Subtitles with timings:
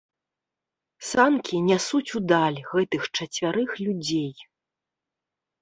[1.09, 4.31] Санкі нясуць у даль гэтых чацвярых людзей.